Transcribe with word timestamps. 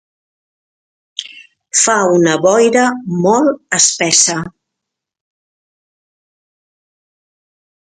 Fa 1.81 1.97
una 2.13 2.33
boira 2.45 2.87
molt 3.27 3.79
espessa. 3.79 4.39